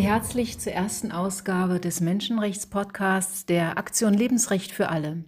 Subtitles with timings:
[0.00, 5.24] Sie herzlich zur ersten Ausgabe des Menschenrechtspodcasts der Aktion Lebensrecht für alle.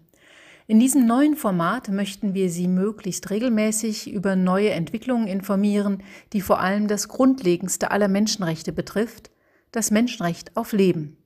[0.67, 6.59] In diesem neuen Format möchten wir Sie möglichst regelmäßig über neue Entwicklungen informieren, die vor
[6.59, 9.31] allem das grundlegendste aller Menschenrechte betrifft,
[9.73, 11.19] das Menschenrecht auf Leben.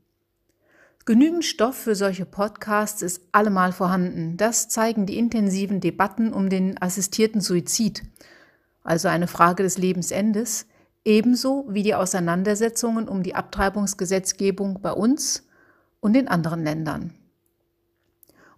[1.05, 4.37] Genügend Stoff für solche Podcasts ist allemal vorhanden.
[4.37, 8.03] Das zeigen die intensiven Debatten um den assistierten Suizid,
[8.83, 10.67] also eine Frage des Lebensendes,
[11.07, 15.47] ebenso wie die Auseinandersetzungen um die Abtreibungsgesetzgebung bei uns
[16.01, 17.15] und in anderen Ländern.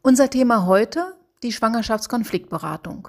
[0.02, 3.08] Unser Thema heute die Schwangerschaftskonfliktberatung.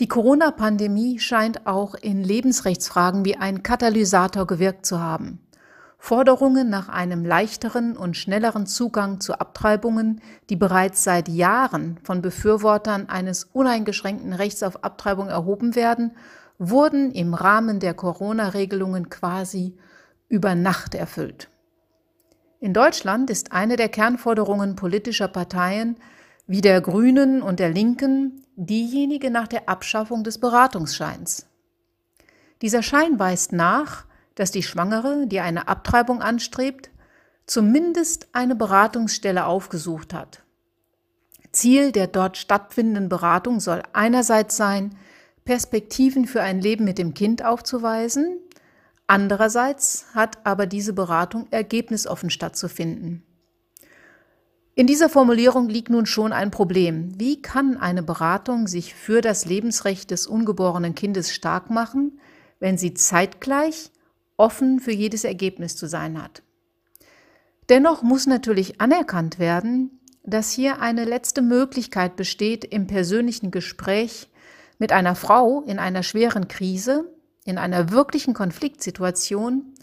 [0.00, 5.40] Die Corona-Pandemie scheint auch in Lebensrechtsfragen wie ein Katalysator gewirkt zu haben.
[5.98, 13.08] Forderungen nach einem leichteren und schnelleren Zugang zu Abtreibungen, die bereits seit Jahren von Befürwortern
[13.08, 16.12] eines uneingeschränkten Rechts auf Abtreibung erhoben werden,
[16.58, 19.76] wurden im Rahmen der Corona-Regelungen quasi
[20.28, 21.50] über Nacht erfüllt.
[22.60, 25.96] In Deutschland ist eine der Kernforderungen politischer Parteien
[26.46, 31.46] wie der Grünen und der Linken diejenige nach der Abschaffung des Beratungsscheins.
[32.62, 36.90] Dieser Schein weist nach, dass die Schwangere, die eine Abtreibung anstrebt,
[37.46, 40.42] zumindest eine Beratungsstelle aufgesucht hat.
[41.52, 44.96] Ziel der dort stattfindenden Beratung soll einerseits sein,
[45.44, 48.38] Perspektiven für ein Leben mit dem Kind aufzuweisen.
[49.06, 53.22] Andererseits hat aber diese Beratung ergebnisoffen stattzufinden.
[54.76, 57.12] In dieser Formulierung liegt nun schon ein Problem.
[57.20, 62.18] Wie kann eine Beratung sich für das Lebensrecht des ungeborenen Kindes stark machen,
[62.58, 63.92] wenn sie zeitgleich
[64.36, 66.42] offen für jedes Ergebnis zu sein hat?
[67.68, 74.28] Dennoch muss natürlich anerkannt werden, dass hier eine letzte Möglichkeit besteht, im persönlichen Gespräch
[74.78, 77.12] mit einer Frau in einer schweren Krise,
[77.44, 79.74] in einer wirklichen Konfliktsituation,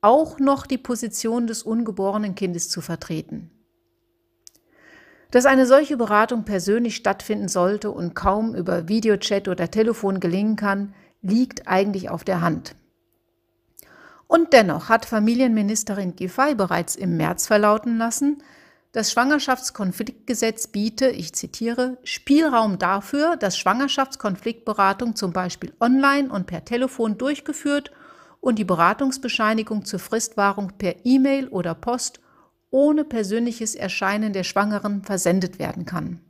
[0.00, 3.50] auch noch die Position des ungeborenen Kindes zu vertreten.
[5.30, 10.94] Dass eine solche Beratung persönlich stattfinden sollte und kaum über Videochat oder Telefon gelingen kann,
[11.22, 12.74] liegt eigentlich auf der Hand.
[14.26, 18.42] Und dennoch hat Familienministerin Giffey bereits im März verlauten lassen,
[18.92, 27.16] das Schwangerschaftskonfliktgesetz biete, ich zitiere, Spielraum dafür, dass Schwangerschaftskonfliktberatung zum Beispiel online und per Telefon
[27.16, 27.92] durchgeführt
[28.40, 32.20] und die Beratungsbescheinigung zur Fristwahrung per E-Mail oder Post
[32.70, 36.20] ohne persönliches Erscheinen der Schwangeren versendet werden kann.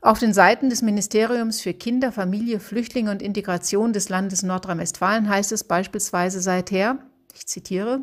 [0.00, 5.52] Auf den Seiten des Ministeriums für Kinder, Familie, Flüchtlinge und Integration des Landes Nordrhein-Westfalen heißt
[5.52, 6.98] es beispielsweise seither,
[7.34, 8.00] ich zitiere,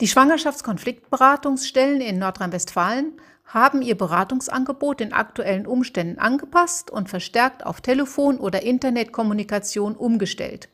[0.00, 8.38] die Schwangerschaftskonfliktberatungsstellen in Nordrhein-Westfalen haben ihr Beratungsangebot den aktuellen Umständen angepasst und verstärkt auf Telefon-
[8.38, 10.68] oder Internetkommunikation umgestellt.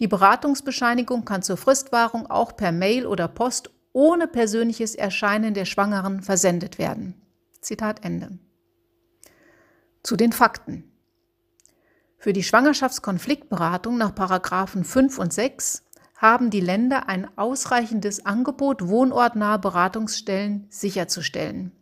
[0.00, 6.22] Die Beratungsbescheinigung kann zur Fristwahrung auch per Mail oder Post ohne persönliches Erscheinen der Schwangeren
[6.22, 7.20] versendet werden.
[7.60, 8.38] Zitat Ende.
[10.02, 10.90] Zu den Fakten.
[12.16, 15.81] Für die Schwangerschaftskonfliktberatung nach Paragraphen 5 und 6
[16.22, 21.72] haben die Länder ein ausreichendes Angebot wohnortnaher Beratungsstellen sicherzustellen.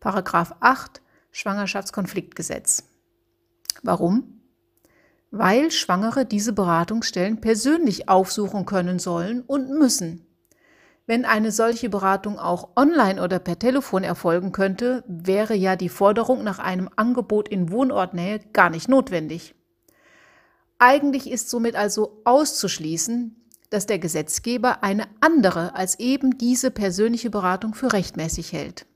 [0.00, 2.82] Paragraph 8 Schwangerschaftskonfliktgesetz.
[3.84, 4.40] Warum?
[5.30, 10.26] Weil Schwangere diese Beratungsstellen persönlich aufsuchen können sollen und müssen.
[11.06, 16.42] Wenn eine solche Beratung auch online oder per Telefon erfolgen könnte, wäre ja die Forderung
[16.42, 19.54] nach einem Angebot in Wohnortnähe gar nicht notwendig.
[20.78, 27.74] Eigentlich ist somit also auszuschließen, dass der Gesetzgeber eine andere als eben diese persönliche Beratung
[27.74, 28.86] für rechtmäßig hält.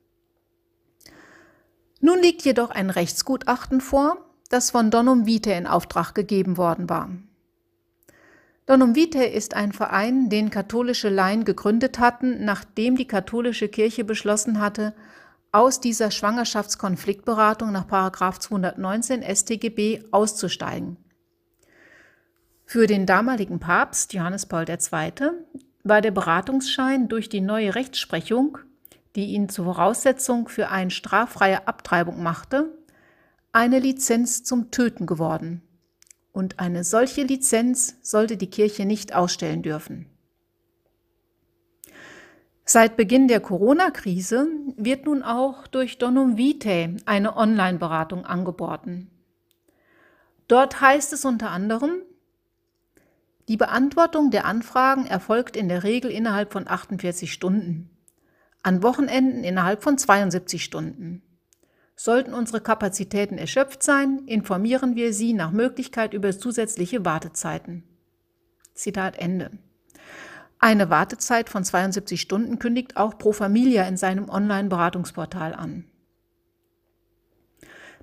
[2.01, 4.17] Nun liegt jedoch ein Rechtsgutachten vor,
[4.49, 7.11] das von Donum Vitae in Auftrag gegeben worden war.
[8.67, 14.61] Donum Vitae ist ein Verein, den katholische Laien gegründet hatten, nachdem die katholische Kirche beschlossen
[14.61, 14.95] hatte,
[15.53, 17.87] aus dieser Schwangerschaftskonfliktberatung nach
[18.39, 20.97] 219 StGB auszusteigen.
[22.73, 25.33] Für den damaligen Papst Johannes Paul II.
[25.83, 28.59] war der Beratungsschein durch die neue Rechtsprechung,
[29.17, 32.73] die ihn zur Voraussetzung für eine straffreie Abtreibung machte,
[33.51, 35.63] eine Lizenz zum Töten geworden.
[36.31, 40.07] Und eine solche Lizenz sollte die Kirche nicht ausstellen dürfen.
[42.65, 44.47] Seit Beginn der Corona-Krise
[44.77, 49.11] wird nun auch durch Donum Vitae eine Online-Beratung angeboten.
[50.47, 52.03] Dort heißt es unter anderem,
[53.51, 57.91] die Beantwortung der Anfragen erfolgt in der Regel innerhalb von 48 Stunden,
[58.63, 61.23] an Wochenenden innerhalb von 72 Stunden.
[61.97, 67.83] Sollten unsere Kapazitäten erschöpft sein, informieren wir Sie nach Möglichkeit über zusätzliche Wartezeiten.
[68.75, 69.51] Zitat Ende.
[70.61, 75.90] Eine Wartezeit von 72 Stunden kündigt auch Pro Familia in seinem Online-Beratungsportal an.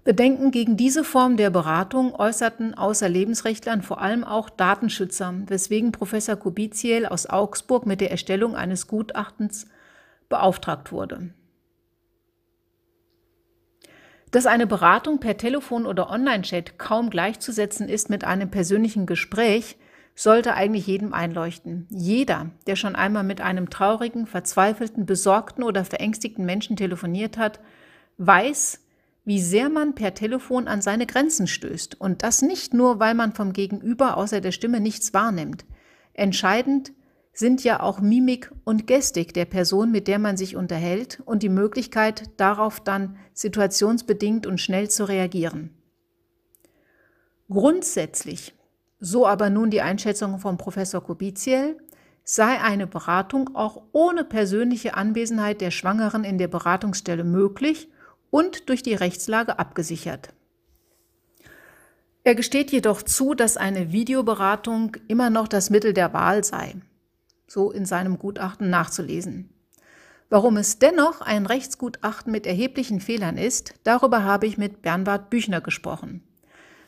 [0.07, 6.37] Bedenken gegen diese Form der Beratung äußerten außer Lebensrechtlern vor allem auch Datenschützer, weswegen Professor
[6.37, 9.67] Kubiziel aus Augsburg mit der Erstellung eines Gutachtens
[10.29, 11.33] beauftragt wurde.
[14.31, 19.75] Dass eine Beratung per Telefon oder Online-Chat kaum gleichzusetzen ist mit einem persönlichen Gespräch,
[20.15, 21.85] sollte eigentlich jedem einleuchten.
[21.89, 27.59] Jeder, der schon einmal mit einem traurigen, verzweifelten, besorgten oder verängstigten Menschen telefoniert hat,
[28.17, 28.86] weiß,
[29.27, 31.99] wie sehr man per Telefon an seine Grenzen stößt.
[31.99, 35.65] Und das nicht nur, weil man vom Gegenüber außer der Stimme nichts wahrnimmt.
[36.13, 36.93] Entscheidend
[37.33, 41.49] sind ja auch Mimik und Gestik der Person, mit der man sich unterhält und die
[41.49, 45.71] Möglichkeit, darauf dann situationsbedingt und schnell zu reagieren.
[47.49, 48.55] Grundsätzlich,
[49.01, 51.77] so aber nun die Einschätzung von Professor Kubiziel,
[52.23, 57.89] sei eine Beratung auch ohne persönliche Anwesenheit der Schwangeren in der Beratungsstelle möglich
[58.29, 60.29] und durch die Rechtslage abgesichert.
[62.23, 66.75] Er gesteht jedoch zu, dass eine Videoberatung immer noch das Mittel der Wahl sei,
[67.47, 69.49] so in seinem Gutachten nachzulesen.
[70.29, 75.61] Warum es dennoch ein Rechtsgutachten mit erheblichen Fehlern ist, darüber habe ich mit Bernhard Büchner
[75.61, 76.21] gesprochen.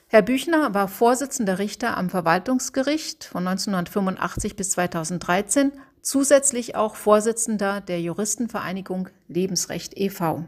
[0.07, 5.71] Herr Büchner war Vorsitzender Richter am Verwaltungsgericht von 1985 bis 2013,
[6.01, 10.43] zusätzlich auch Vorsitzender der Juristenvereinigung Lebensrecht e.V.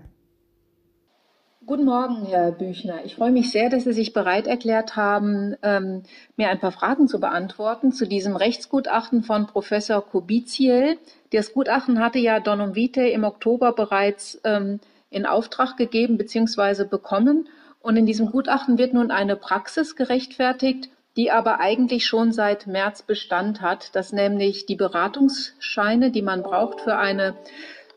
[1.63, 3.05] Guten Morgen, Herr Büchner.
[3.05, 6.01] Ich freue mich sehr, dass Sie sich bereit erklärt haben, ähm,
[6.35, 10.97] mir ein paar Fragen zu beantworten zu diesem Rechtsgutachten von Professor Kubiziel.
[11.31, 14.79] Das Gutachten hatte ja Donum Vitae im Oktober bereits ähm,
[15.11, 16.85] in Auftrag gegeben bzw.
[16.85, 17.47] bekommen.
[17.79, 23.03] Und in diesem Gutachten wird nun eine Praxis gerechtfertigt, die aber eigentlich schon seit März
[23.03, 27.35] Bestand hat, dass nämlich die Beratungsscheine, die man braucht für eine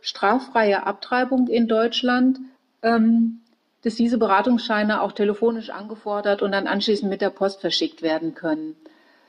[0.02, 2.40] straffreie Abtreibung in Deutschland,
[2.82, 3.40] ähm,
[3.84, 8.76] dass diese Beratungsscheine auch telefonisch angefordert und dann anschließend mit der Post verschickt werden können.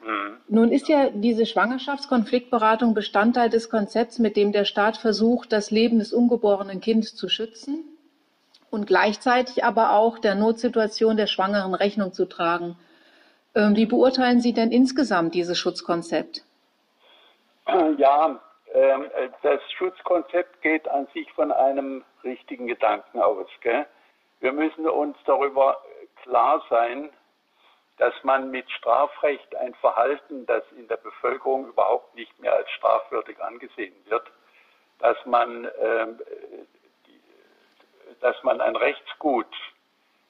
[0.03, 0.37] Mhm.
[0.47, 5.99] Nun ist ja diese Schwangerschaftskonfliktberatung Bestandteil des Konzepts, mit dem der Staat versucht, das Leben
[5.99, 7.83] des ungeborenen Kindes zu schützen
[8.69, 12.77] und gleichzeitig aber auch der Notsituation der Schwangeren Rechnung zu tragen.
[13.55, 16.43] Ähm, wie beurteilen Sie denn insgesamt dieses Schutzkonzept?
[17.97, 18.39] Ja,
[18.73, 19.05] ähm,
[19.41, 23.47] das Schutzkonzept geht an sich von einem richtigen Gedanken aus.
[23.61, 23.85] Gell?
[24.39, 25.81] Wir müssen uns darüber
[26.23, 27.09] klar sein,
[27.97, 33.41] dass man mit Strafrecht ein Verhalten, das in der Bevölkerung überhaupt nicht mehr als strafwürdig
[33.41, 34.29] angesehen wird,
[34.99, 36.07] dass man, äh,
[38.19, 39.47] dass man ein Rechtsgut,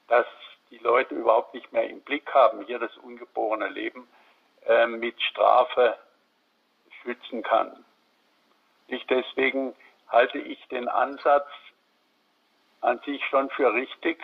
[0.08, 0.26] das
[0.70, 4.08] die Leute überhaupt nicht mehr im Blick haben, hier das ungeborene Leben,
[4.66, 5.98] äh, mit Strafe
[7.02, 7.86] schützen kann.
[8.88, 9.76] Nicht deswegen
[10.10, 11.48] halte ich den Ansatz
[12.86, 14.24] an sich schon für richtig,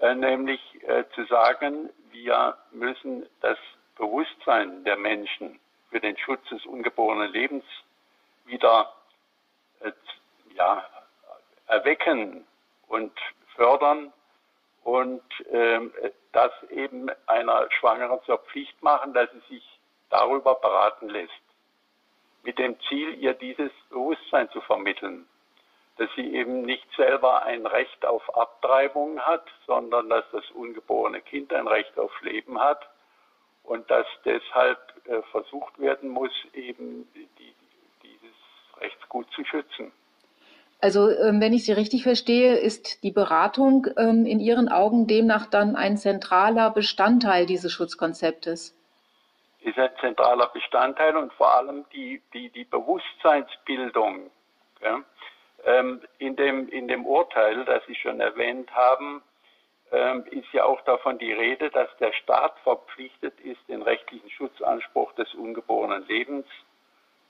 [0.00, 3.58] äh, nämlich äh, zu sagen, wir müssen das
[3.96, 5.58] Bewusstsein der Menschen
[5.90, 7.64] für den Schutz des ungeborenen Lebens
[8.46, 8.92] wieder
[9.80, 9.92] äh,
[10.54, 10.84] ja,
[11.66, 12.46] erwecken
[12.88, 13.12] und
[13.56, 14.12] fördern
[14.84, 15.92] und ähm,
[16.32, 19.78] das eben einer Schwangeren zur Pflicht machen, dass sie sich
[20.10, 21.32] darüber beraten lässt,
[22.42, 25.26] mit dem Ziel, ihr dieses Bewusstsein zu vermitteln
[25.96, 31.52] dass sie eben nicht selber ein Recht auf Abtreibung hat, sondern dass das ungeborene Kind
[31.52, 32.88] ein Recht auf Leben hat
[33.64, 37.28] und dass deshalb äh, versucht werden muss, eben die,
[38.02, 38.36] dieses
[38.80, 39.92] Rechtsgut zu schützen.
[40.82, 45.46] Also ähm, wenn ich Sie richtig verstehe, ist die Beratung ähm, in Ihren Augen demnach
[45.46, 48.74] dann ein zentraler Bestandteil dieses Schutzkonzeptes?
[49.60, 54.30] Ist ein zentraler Bestandteil und vor allem die, die, die Bewusstseinsbildung.
[54.80, 55.00] Ja?
[55.64, 59.22] Ähm, in, dem, in dem Urteil, das Sie schon erwähnt haben,
[59.92, 65.12] ähm, ist ja auch davon die Rede, dass der Staat verpflichtet ist, den rechtlichen Schutzanspruch
[65.14, 66.46] des ungeborenen Lebens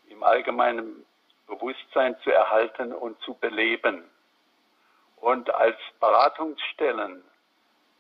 [0.09, 1.07] im allgemeinen
[1.47, 4.05] Bewusstsein zu erhalten und zu beleben.
[5.17, 7.23] Und als Beratungsstellen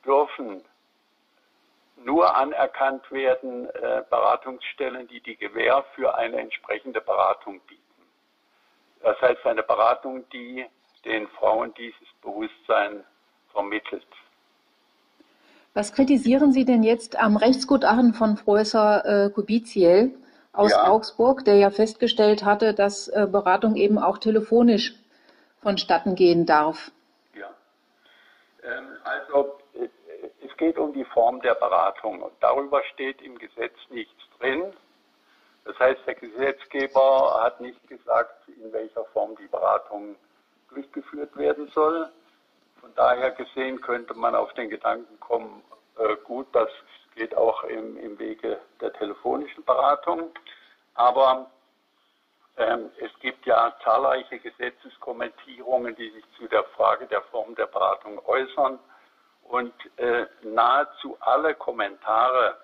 [0.04, 0.64] dürfen
[1.96, 7.82] nur anerkannt werden äh, Beratungsstellen, die die Gewähr für eine entsprechende Beratung bieten.
[9.10, 10.64] Das heißt eine Beratung, die
[11.04, 13.02] den Frauen dieses Bewusstsein
[13.50, 14.06] vermittelt.
[15.74, 20.16] Was kritisieren Sie denn jetzt am Rechtsgutachten von Professor äh, Kubiziel
[20.52, 20.86] aus ja.
[20.86, 24.94] Augsburg, der ja festgestellt hatte, dass äh, Beratung eben auch telefonisch
[25.60, 26.92] vonstatten gehen darf?
[27.34, 27.50] Ja,
[28.62, 29.88] ähm, also äh,
[30.46, 34.72] es geht um die Form der Beratung und darüber steht im Gesetz nichts drin.
[35.64, 40.16] Das heißt, der Gesetzgeber hat nicht gesagt, in welcher Form die Beratung
[40.70, 42.08] durchgeführt werden soll.
[42.80, 45.62] Von daher gesehen könnte man auf den Gedanken kommen,
[45.98, 46.68] äh, gut, das
[47.14, 50.30] geht auch im, im Wege der telefonischen Beratung.
[50.94, 51.50] Aber
[52.56, 58.18] ähm, es gibt ja zahlreiche Gesetzeskommentierungen, die sich zu der Frage der Form der Beratung
[58.26, 58.78] äußern.
[59.44, 62.56] Und äh, nahezu alle Kommentare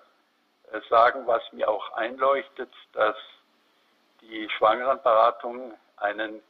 [0.89, 3.15] sagen, was mir auch einleuchtet, dass
[4.21, 6.41] die Schwangerenberatung einen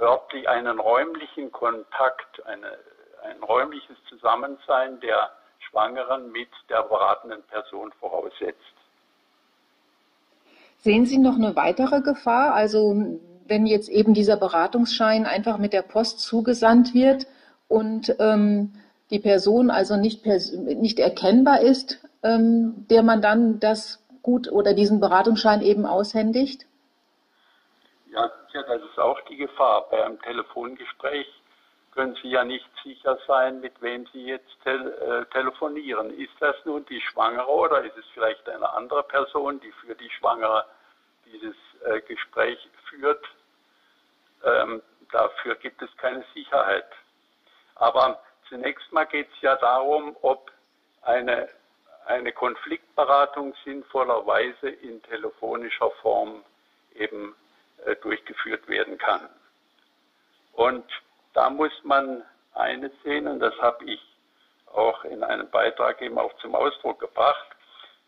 [0.00, 2.78] örtlich, einen räumlichen Kontakt, eine,
[3.22, 8.60] ein räumliches Zusammensein der Schwangeren mit der beratenden Person voraussetzt.
[10.78, 12.54] Sehen Sie noch eine weitere Gefahr?
[12.54, 12.94] Also
[13.46, 17.26] wenn jetzt eben dieser Beratungsschein einfach mit der Post zugesandt wird
[17.68, 18.72] und ähm,
[19.10, 25.00] die Person also nicht, nicht erkennbar ist, ähm, der man dann das gut oder diesen
[25.00, 26.66] Beratungsschein eben aushändigt?
[28.12, 29.88] Ja, ja, das ist auch die Gefahr.
[29.90, 31.26] Bei einem Telefongespräch
[31.92, 36.10] können Sie ja nicht sicher sein, mit wem Sie jetzt tel äh, telefonieren.
[36.18, 40.10] Ist das nun die Schwangere oder ist es vielleicht eine andere Person, die für die
[40.10, 40.64] Schwangere
[41.26, 43.24] dieses äh, Gespräch führt?
[44.44, 46.86] Ähm, dafür gibt es keine Sicherheit.
[47.76, 48.18] Aber
[48.48, 50.50] Zunächst mal geht es ja darum, ob
[51.02, 51.48] eine,
[52.06, 56.44] eine Konfliktberatung sinnvollerweise in telefonischer Form
[56.94, 57.34] eben
[57.84, 59.28] äh, durchgeführt werden kann.
[60.52, 60.84] Und
[61.34, 62.22] da muss man
[62.54, 64.00] eines sehen, und das habe ich
[64.72, 67.46] auch in einem Beitrag eben auch zum Ausdruck gebracht.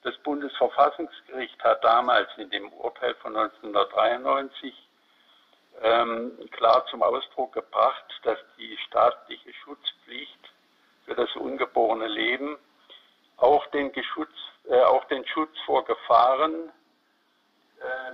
[0.02, 4.74] Das Bundesverfassungsgericht hat damals in dem Urteil von 1993
[5.82, 10.52] ähm, klar zum Ausdruck gebracht, dass die staatliche Schutzpflicht
[11.04, 12.58] für das ungeborene Leben
[13.38, 14.35] auch den, Geschutz,
[14.68, 16.71] äh, auch den Schutz vor Gefahren
[17.80, 18.12] äh,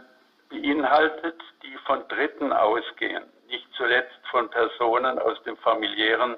[0.50, 6.36] beinhaltet, die von Dritten ausgehen, nicht zuletzt von Personen aus dem familiären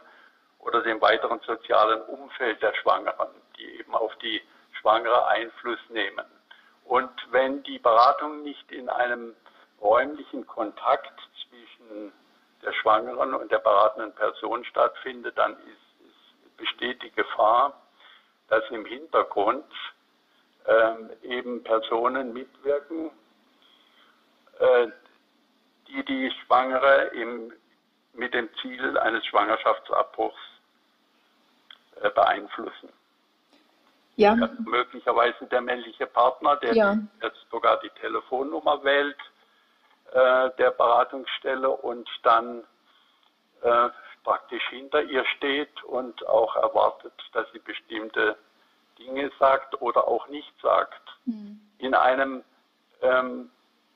[0.60, 3.28] oder dem weiteren sozialen Umfeld der Schwangeren,
[3.58, 4.40] die eben auf die
[4.80, 6.24] Schwangere Einfluss nehmen.
[6.84, 9.34] Und wenn die Beratung nicht in einem
[9.80, 12.12] räumlichen Kontakt zwischen
[12.62, 17.74] der Schwangeren und der beratenden Person stattfindet, dann ist, ist, besteht die Gefahr,
[18.48, 19.64] dass im Hintergrund
[20.66, 23.10] ähm, eben Personen mitwirken,
[24.58, 24.88] äh,
[25.88, 27.52] die die Schwangere im,
[28.14, 30.38] mit dem Ziel eines Schwangerschaftsabbruchs
[32.00, 32.88] äh, beeinflussen.
[34.16, 34.34] Ja.
[34.34, 34.48] ja.
[34.64, 36.96] Möglicherweise der männliche Partner, der ja.
[37.22, 39.18] jetzt sogar die Telefonnummer wählt,
[40.12, 42.64] äh, der Beratungsstelle und dann
[43.62, 43.88] äh,
[44.26, 48.36] praktisch hinter ihr steht und auch erwartet, dass sie bestimmte
[48.98, 51.00] Dinge sagt oder auch nicht sagt.
[51.26, 51.60] Mhm.
[51.78, 52.42] In einem
[53.02, 53.50] ähm,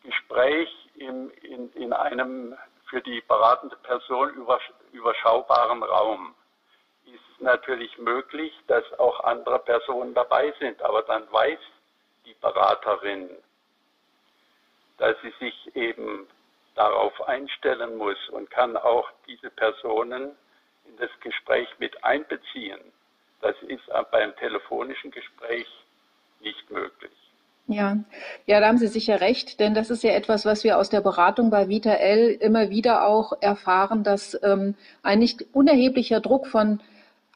[0.04, 2.56] Gespräch, im, in, in einem
[2.88, 4.30] für die beratende Person
[4.92, 6.34] überschaubaren Raum
[7.06, 11.58] ist es natürlich möglich, dass auch andere Personen dabei sind, aber dann weiß
[12.24, 13.30] die Beraterin,
[14.98, 16.28] dass sie sich eben
[16.74, 20.32] darauf einstellen muss und kann auch diese Personen
[20.86, 22.80] in das Gespräch mit einbeziehen.
[23.40, 25.66] Das ist beim telefonischen Gespräch
[26.40, 27.12] nicht möglich.
[27.66, 27.98] Ja,
[28.46, 31.00] ja, da haben Sie sicher recht, denn das ist ja etwas, was wir aus der
[31.00, 36.80] Beratung bei Vita L immer wieder auch erfahren, dass ähm, ein nicht unerheblicher Druck von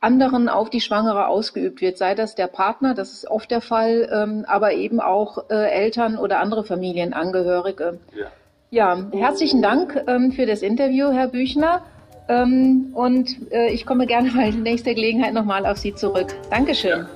[0.01, 4.11] anderen auf die Schwangere ausgeübt wird, sei das der Partner, das ist oft der Fall,
[4.13, 8.01] ähm, aber eben auch äh, Eltern oder andere Familienangehörige.
[8.15, 8.27] Ja,
[8.75, 11.83] ja herzlichen Dank ähm, für das Interview, Herr Büchner.
[12.29, 16.35] Ähm, und äh, ich komme gerne bei nächster Gelegenheit nochmal auf Sie zurück.
[16.51, 17.01] Dankeschön.
[17.01, 17.09] Ja.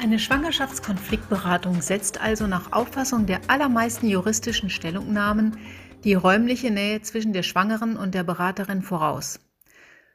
[0.00, 5.58] Eine Schwangerschaftskonfliktberatung setzt also nach Auffassung der allermeisten juristischen Stellungnahmen
[6.02, 9.38] die räumliche Nähe zwischen der Schwangeren und der Beraterin voraus.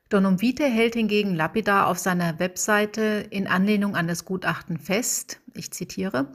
[0.09, 5.71] Donum Vitae hält hingegen lapidar auf seiner Webseite in Anlehnung an das Gutachten fest, ich
[5.71, 6.27] zitiere,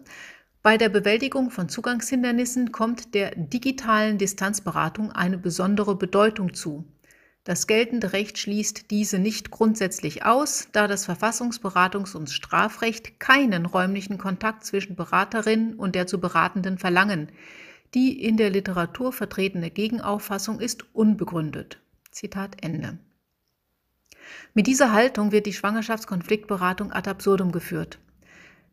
[0.62, 6.84] bei der Bewältigung von Zugangshindernissen kommt der digitalen Distanzberatung eine besondere Bedeutung zu.
[7.42, 14.18] Das geltende Recht schließt diese nicht grundsätzlich aus, da das Verfassungsberatungs- und Strafrecht keinen räumlichen
[14.18, 17.32] Kontakt zwischen Beraterin und der zu Beratenden verlangen.
[17.94, 21.80] Die in der Literatur vertretene Gegenauffassung ist unbegründet.
[22.12, 22.98] Zitat Ende.
[24.54, 27.98] Mit dieser Haltung wird die Schwangerschaftskonfliktberatung ad absurdum geführt.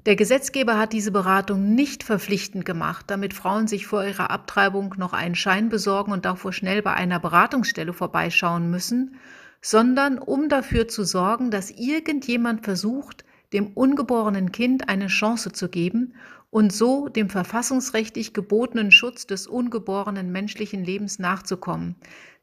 [0.05, 5.11] Der Gesetzgeber hat diese Beratung nicht verpflichtend gemacht, damit Frauen sich vor ihrer Abtreibung noch
[5.11, 9.15] einen Schein besorgen und davor schnell bei einer Beratungsstelle vorbeischauen müssen,
[9.61, 16.13] sondern um dafür zu sorgen, dass irgendjemand versucht, dem ungeborenen Kind eine Chance zu geben
[16.49, 21.95] und so dem verfassungsrechtlich gebotenen Schutz des ungeborenen menschlichen Lebens nachzukommen.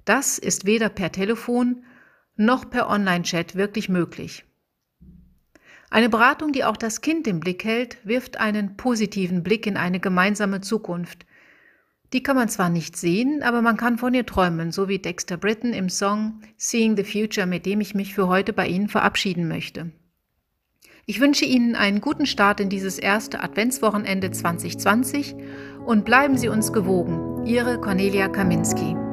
[0.04, 1.84] Das ist weder per Telefon
[2.36, 4.44] noch per Online-Chat wirklich möglich.
[5.96, 9.98] Eine Beratung, die auch das Kind im Blick hält, wirft einen positiven Blick in eine
[9.98, 11.24] gemeinsame Zukunft.
[12.12, 15.38] Die kann man zwar nicht sehen, aber man kann von ihr träumen, so wie Dexter
[15.38, 19.48] Britton im Song Seeing the Future, mit dem ich mich für heute bei Ihnen verabschieden
[19.48, 19.90] möchte.
[21.06, 25.34] Ich wünsche Ihnen einen guten Start in dieses erste Adventswochenende 2020
[25.86, 27.46] und bleiben Sie uns gewogen.
[27.46, 29.05] Ihre Cornelia Kaminski.